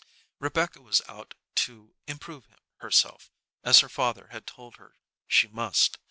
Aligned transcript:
Rebecca 0.39 0.81
was 0.81 1.03
out 1.07 1.35
to 1.57 1.93
"improve 2.07 2.47
herself," 2.77 3.29
as 3.63 3.81
her 3.81 3.87
father 3.89 4.29
had 4.31 4.47
told 4.47 4.77
her 4.77 4.95
she 5.27 5.45
must. 5.47 5.99